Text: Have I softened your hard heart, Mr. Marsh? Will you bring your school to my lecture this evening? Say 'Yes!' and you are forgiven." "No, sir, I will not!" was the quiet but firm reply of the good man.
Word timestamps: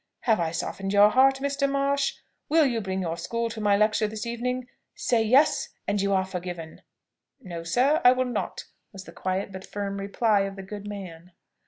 Have 0.21 0.39
I 0.39 0.49
softened 0.49 0.93
your 0.93 1.09
hard 1.11 1.37
heart, 1.37 1.47
Mr. 1.51 1.69
Marsh? 1.71 2.13
Will 2.49 2.65
you 2.65 2.81
bring 2.81 3.03
your 3.03 3.17
school 3.17 3.51
to 3.51 3.61
my 3.61 3.77
lecture 3.77 4.07
this 4.07 4.25
evening? 4.25 4.67
Say 4.95 5.21
'Yes!' 5.21 5.69
and 5.87 6.01
you 6.01 6.11
are 6.11 6.25
forgiven." 6.25 6.81
"No, 7.39 7.61
sir, 7.63 8.01
I 8.03 8.11
will 8.13 8.25
not!" 8.25 8.65
was 8.91 9.03
the 9.03 9.11
quiet 9.11 9.51
but 9.51 9.63
firm 9.63 9.99
reply 9.99 10.39
of 10.39 10.55
the 10.55 10.63
good 10.63 10.87
man. 10.87 11.33